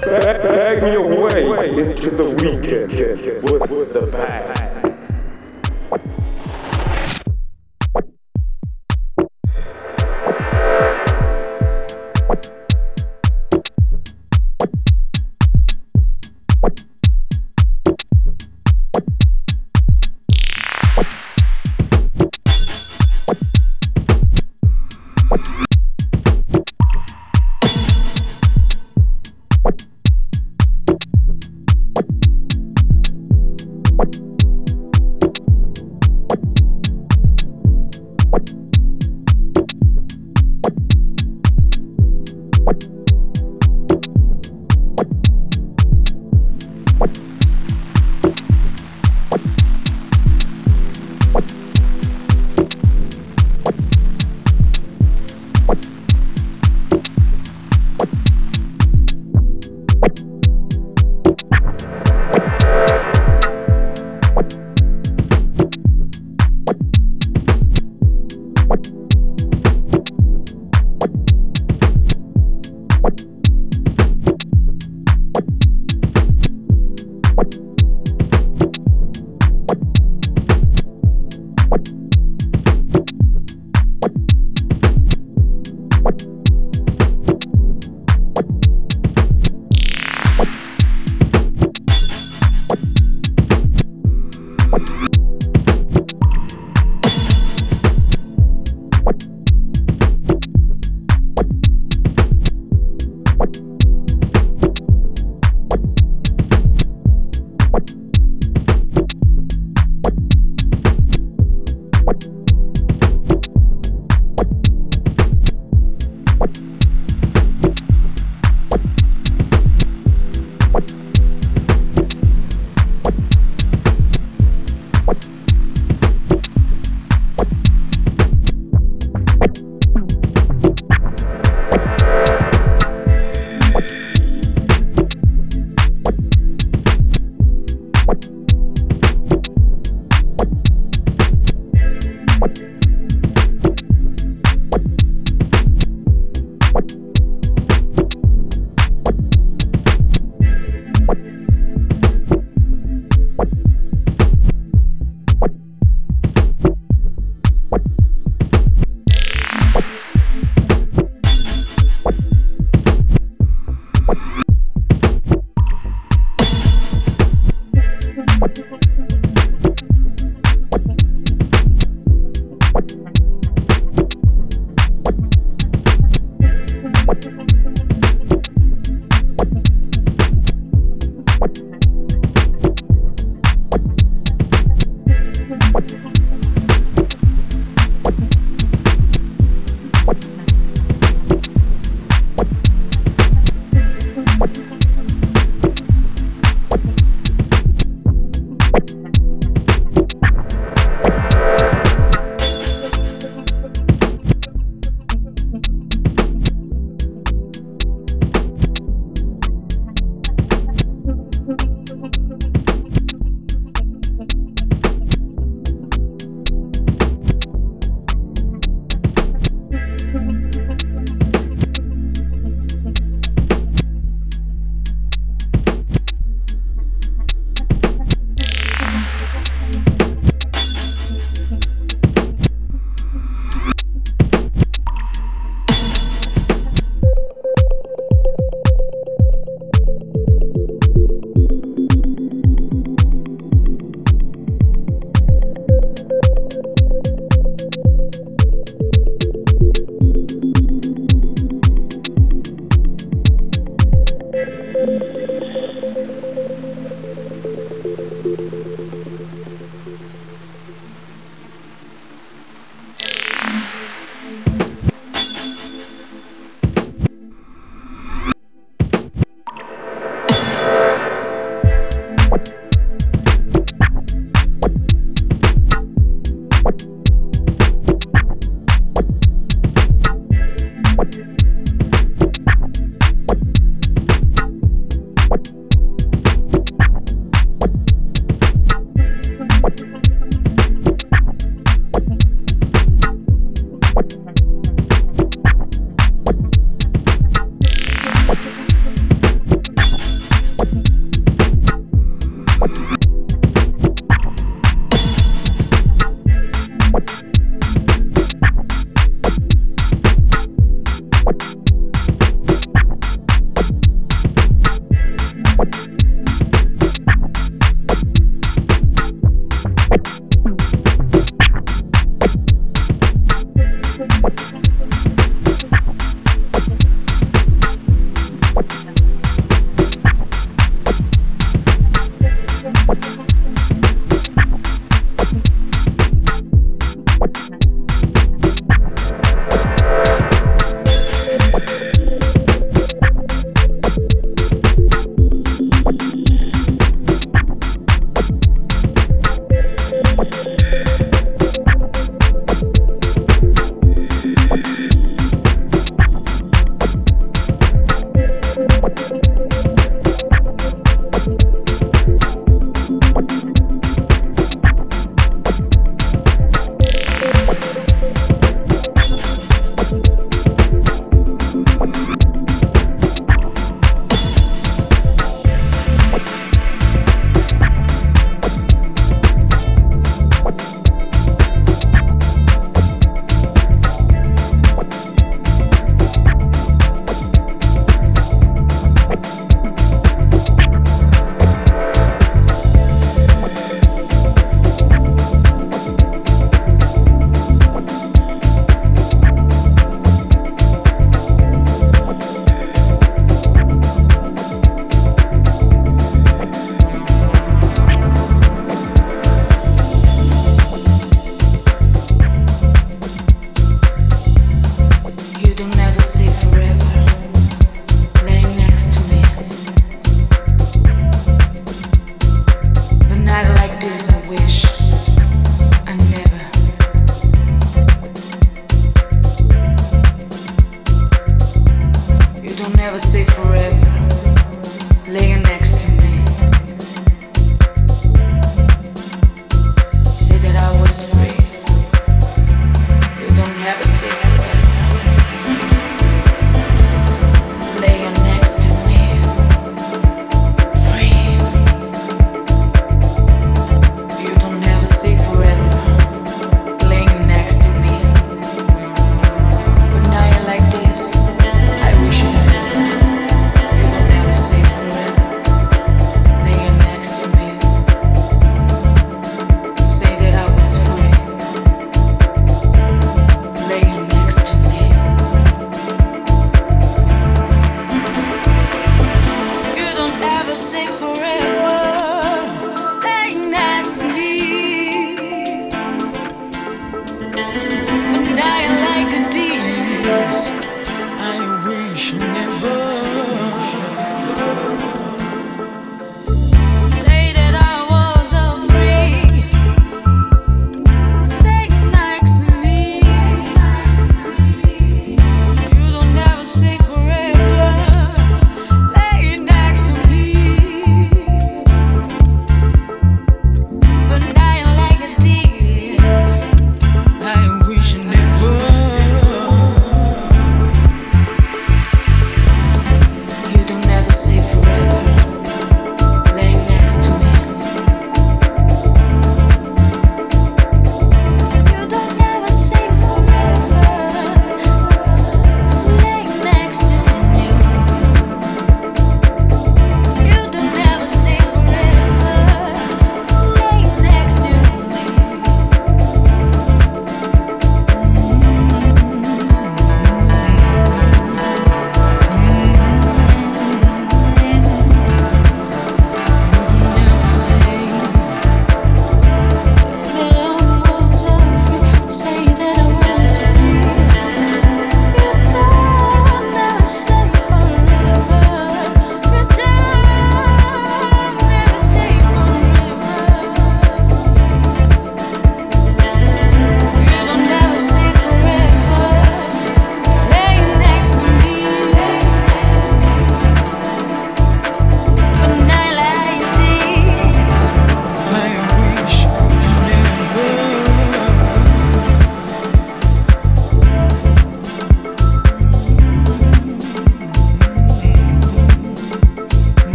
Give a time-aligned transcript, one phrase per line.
[0.00, 2.92] bag me away into the weekend
[3.70, 4.83] with the bag.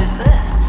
[0.00, 0.59] is this?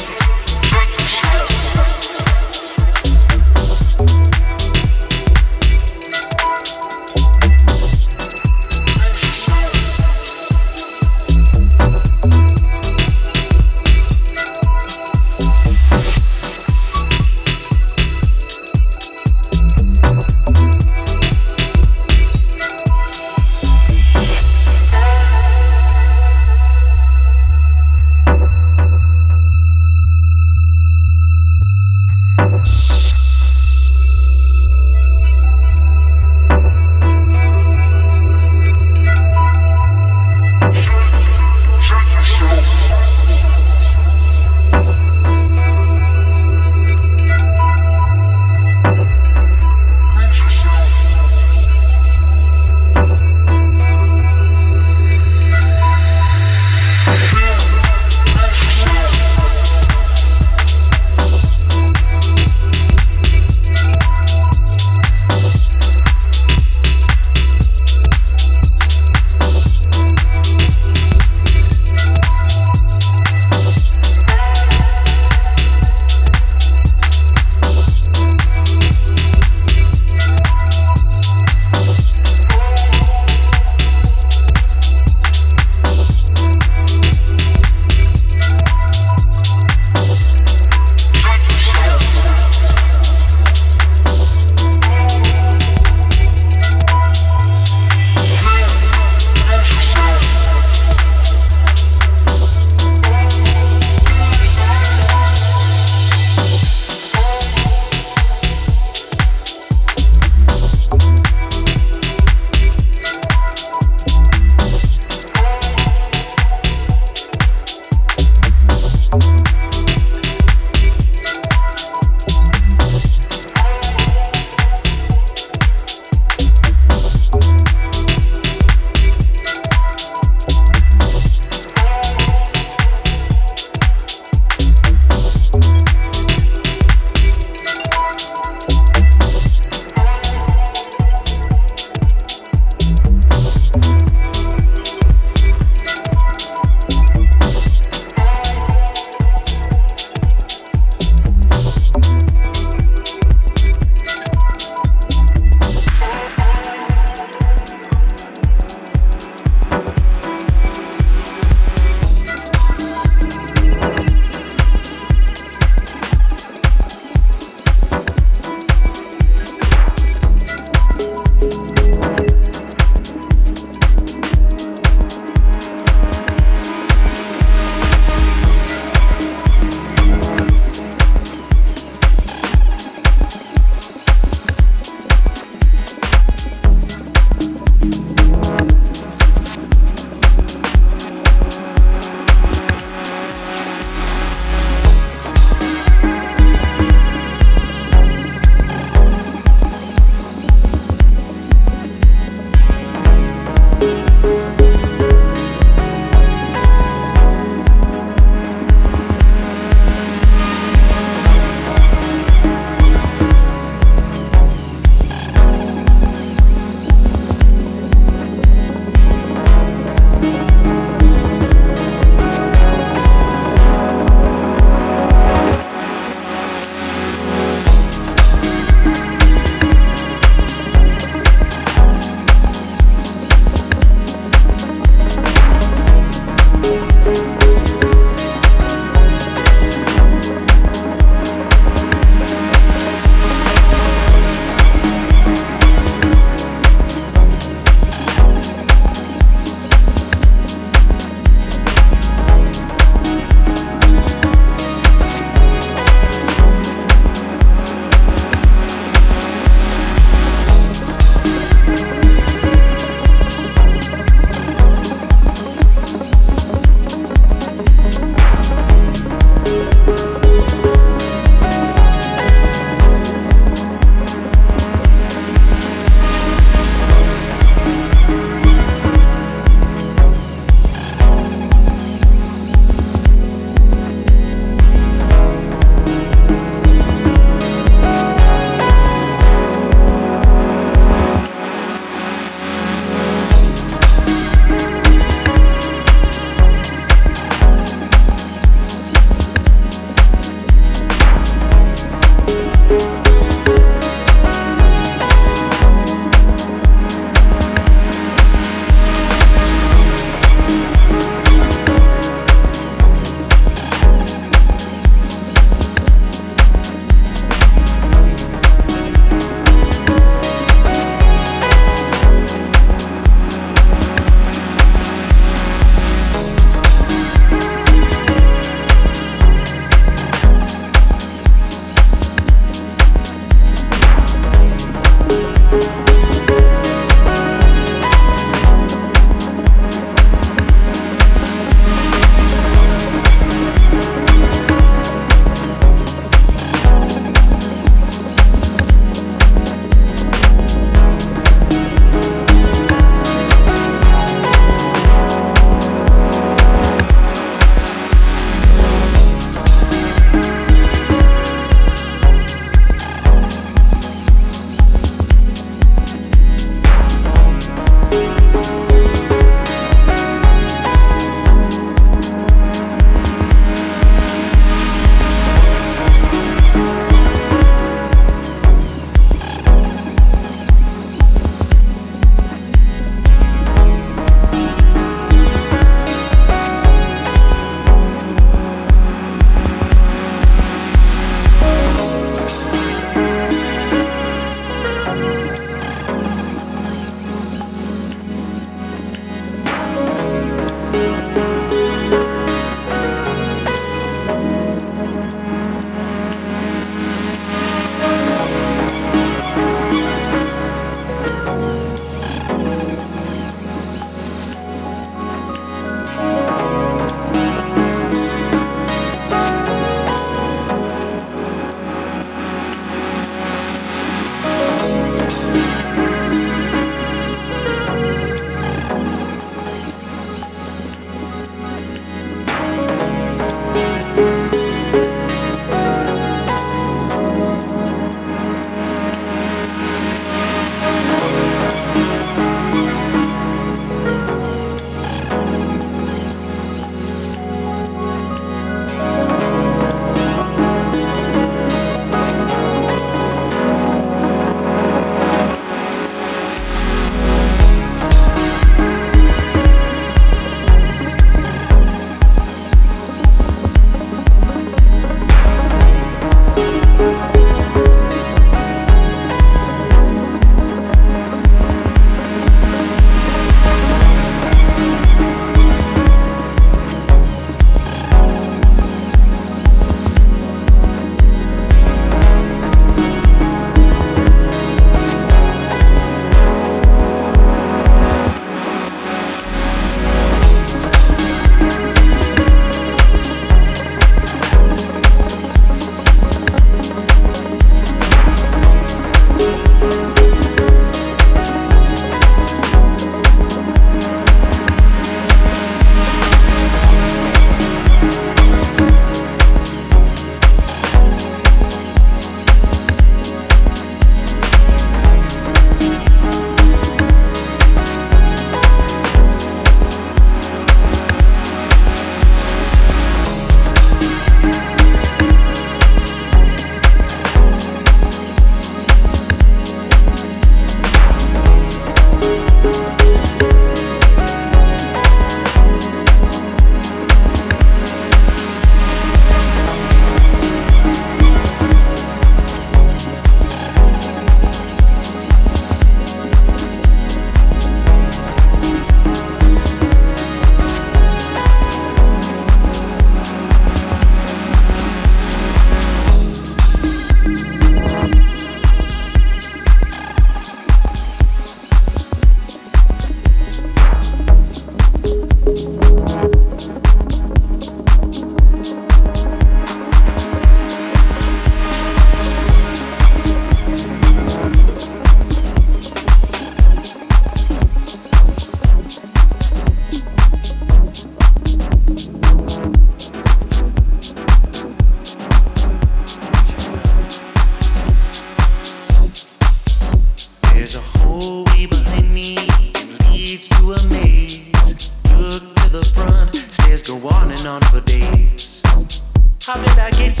[599.31, 600.00] How did I get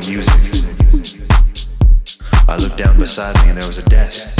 [0.00, 1.26] the music.
[2.48, 4.36] I looked down beside me and there was a desk.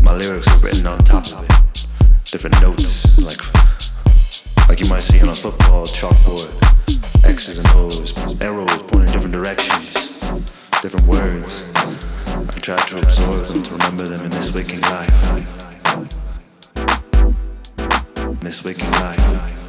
[0.00, 1.86] My lyrics were written on top of it.
[2.24, 3.40] Different notes, like
[4.68, 6.48] like you might see on a football chalkboard.
[7.28, 10.20] X's and O's, arrows pointing different directions,
[10.80, 11.64] different words.
[12.26, 15.12] I tried to absorb them, to remember them in this waking life.
[18.16, 19.59] In this waking life.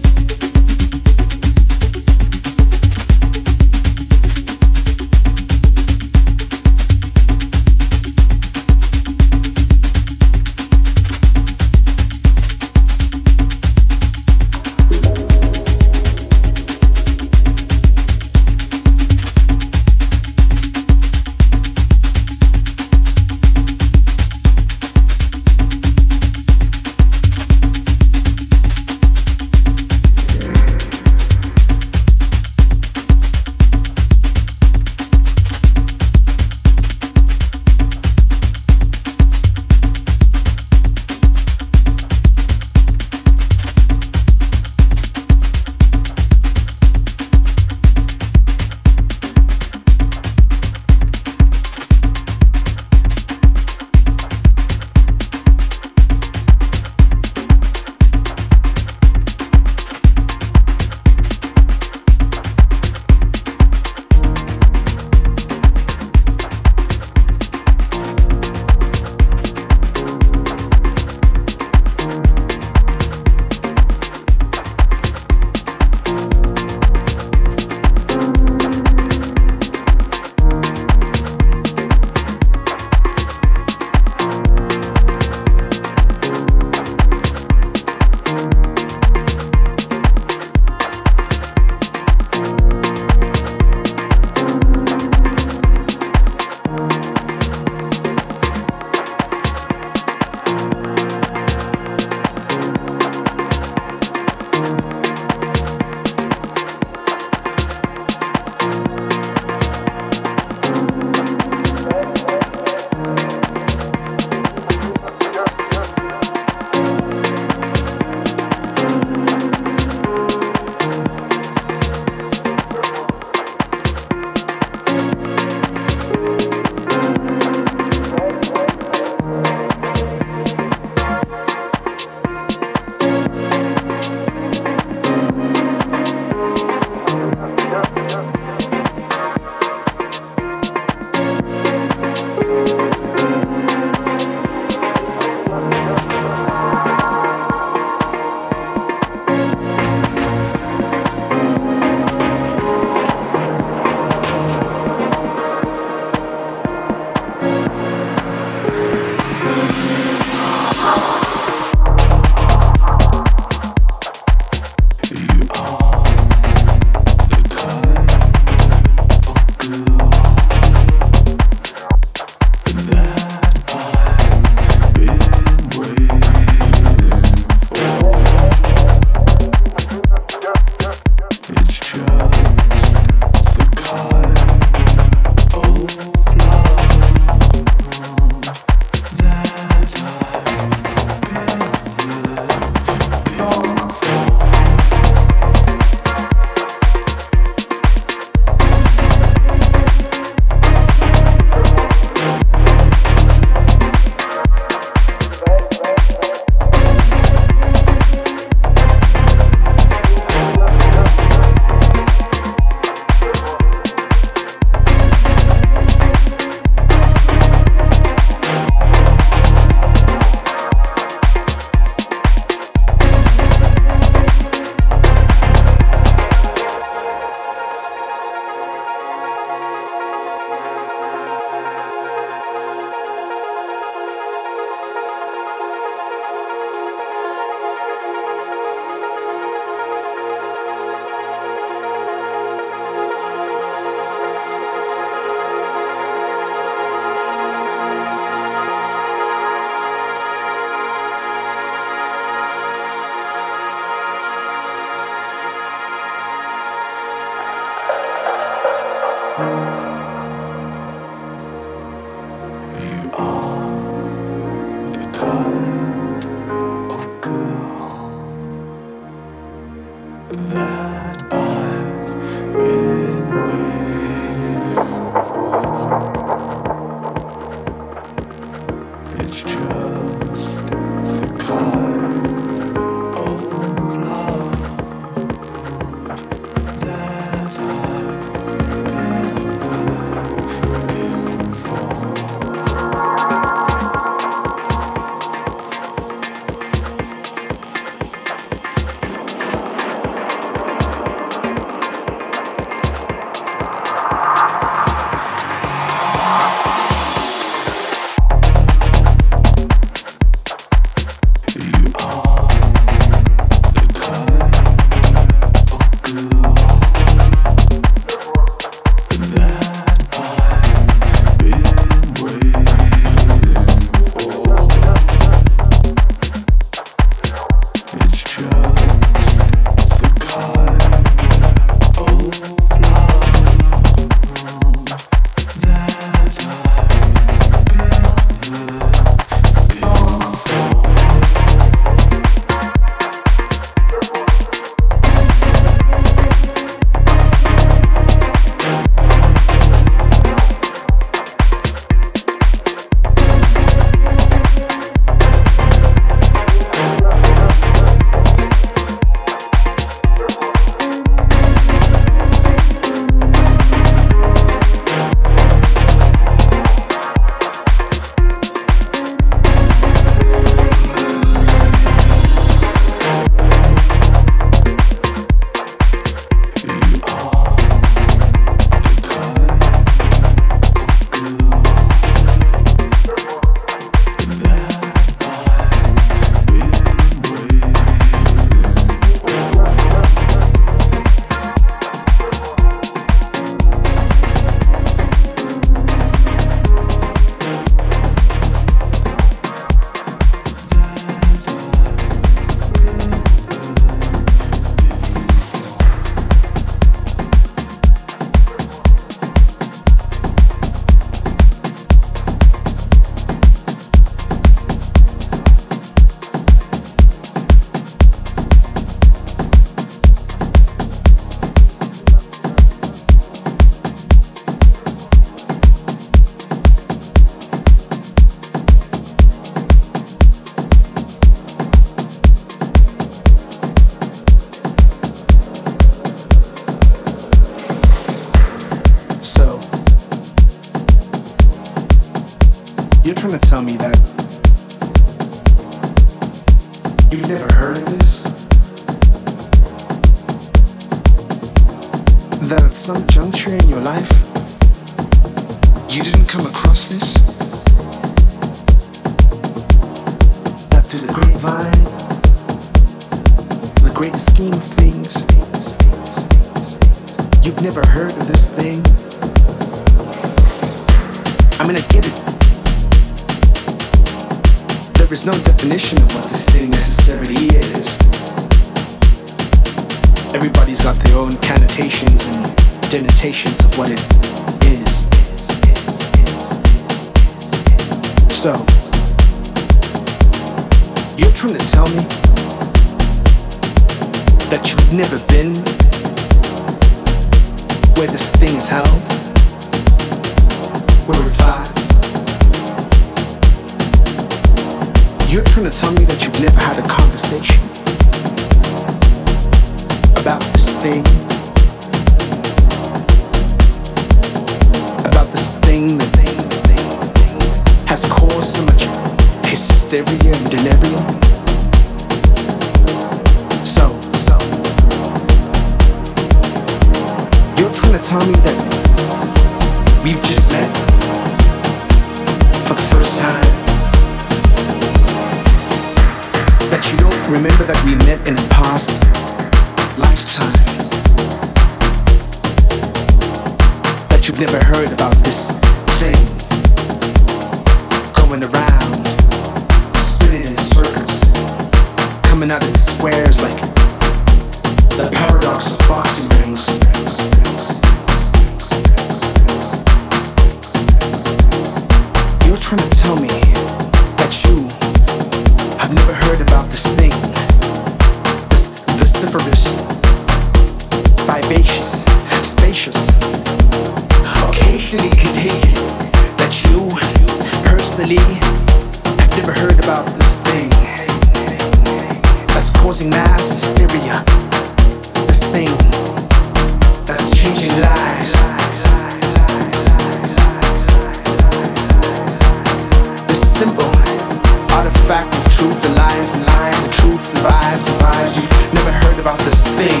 [598.26, 598.36] Survives.
[598.36, 600.00] You've never heard about this thing.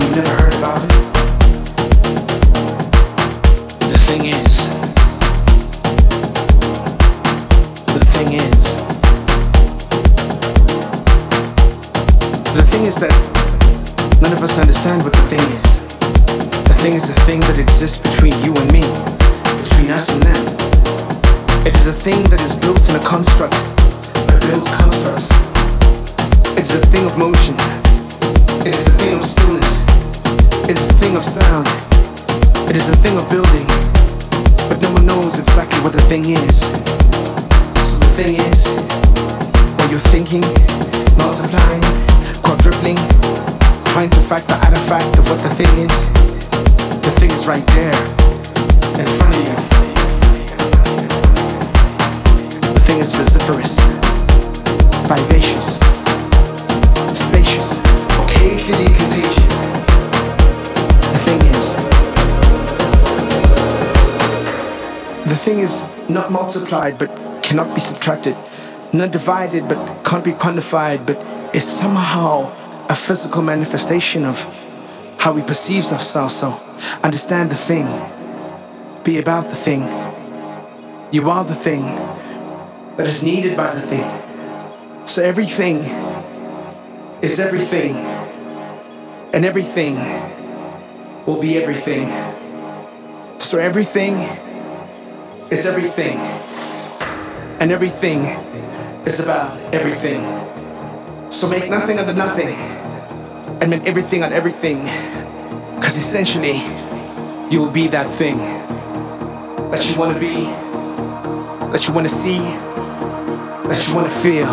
[0.00, 0.90] You've never heard about it.
[3.90, 4.66] The thing is,
[7.86, 8.64] the thing is,
[12.54, 13.12] the thing is that
[14.20, 15.62] none of us understand what the thing is.
[16.68, 18.53] The thing is a thing that exists between you
[67.54, 68.36] cannot be subtracted,
[68.92, 71.16] not divided but can't be quantified, but
[71.54, 72.52] is somehow
[72.88, 74.36] a physical manifestation of
[75.20, 76.34] how we perceive ourselves.
[76.34, 76.48] So
[77.04, 77.86] understand the thing,
[79.04, 79.82] be about the thing.
[81.12, 81.82] You are the thing
[82.96, 85.06] that is needed by the thing.
[85.06, 85.76] So everything
[87.22, 87.94] is everything,
[89.32, 89.94] and everything
[91.24, 92.06] will be everything.
[93.38, 94.14] So everything
[95.52, 96.18] is everything,
[97.60, 98.20] and everything
[99.06, 100.22] is about everything.
[101.30, 102.54] So make nothing under nothing,
[103.60, 104.82] and make everything out everything,
[105.76, 106.62] because essentially,
[107.50, 108.38] you will be that thing
[109.70, 110.46] that you want to be,
[111.72, 112.38] that you want to see,
[113.68, 114.46] that you want to feel.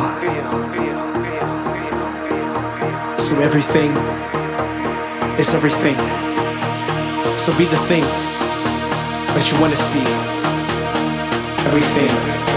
[3.19, 3.91] So everything
[5.39, 5.95] is everything.
[7.37, 10.05] So be the thing that you want to see.
[11.67, 12.50] Everything.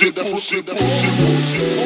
[0.00, 0.66] Brooklyn bullshit.
[0.66, 1.83] That bullshit.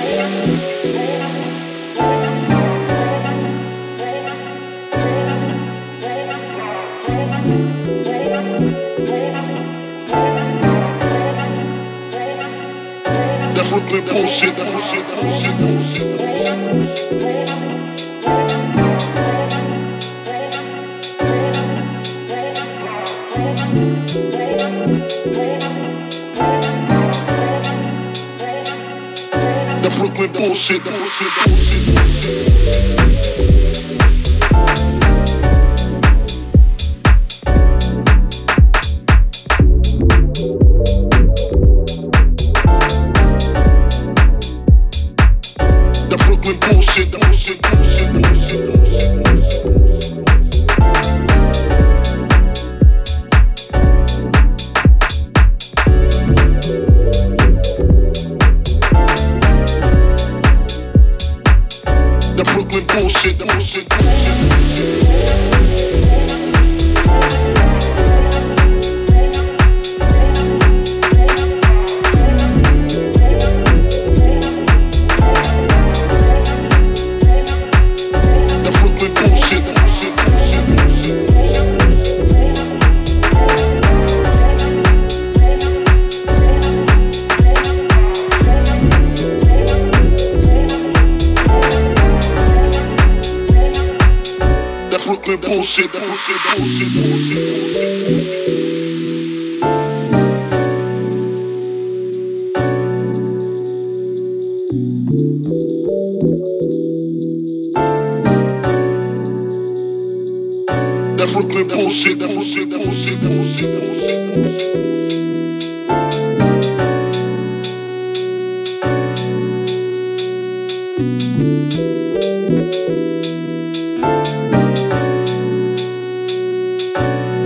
[30.68, 31.07] Brooklyn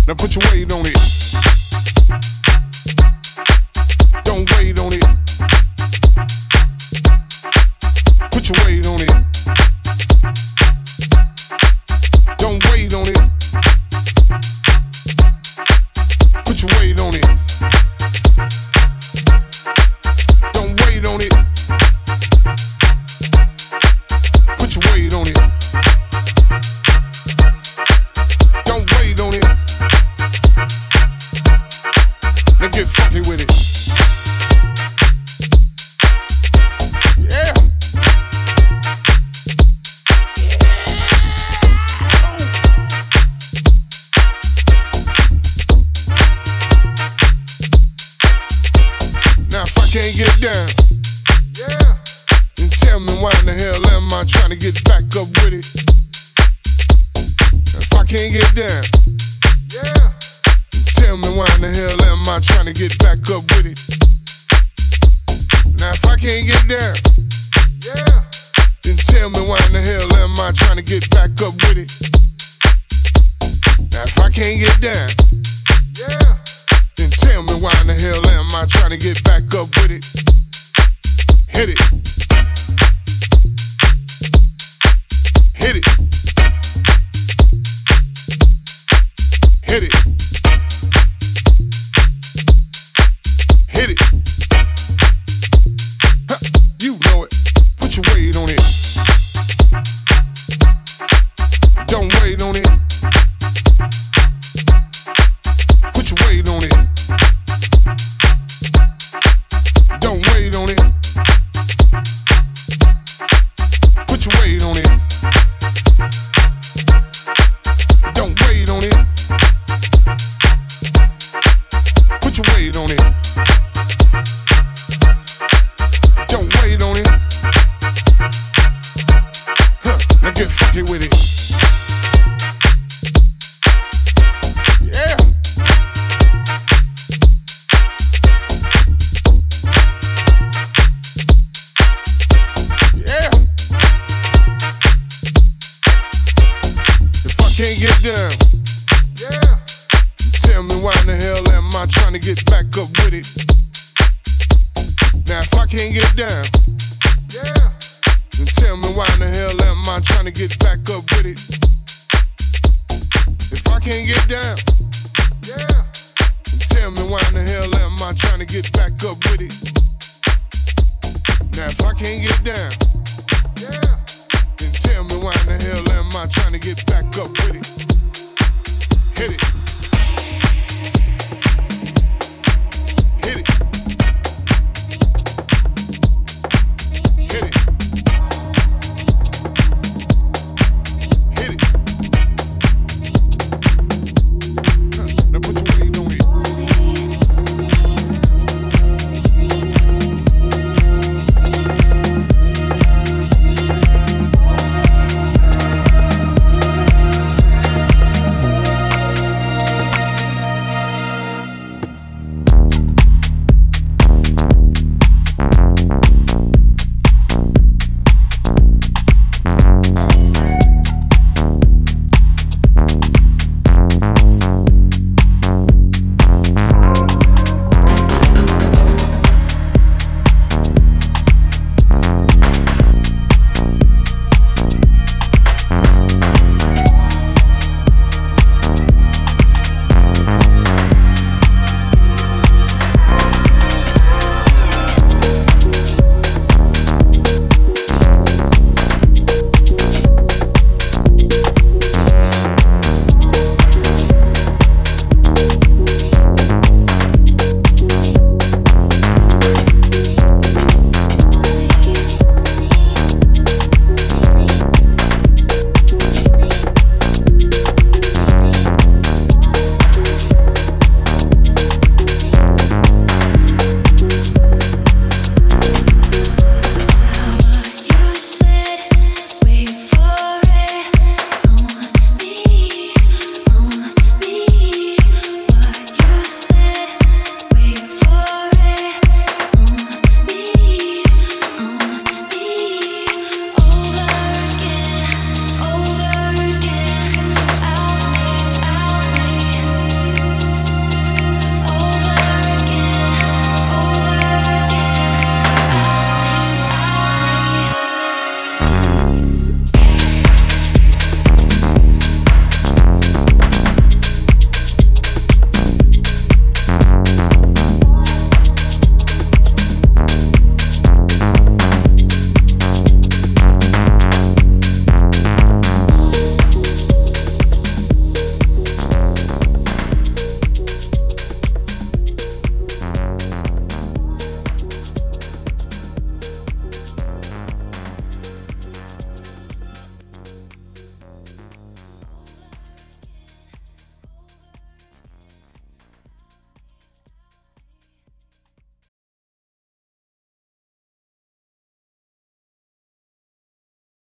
[0.07, 2.46] Now put your weight on it.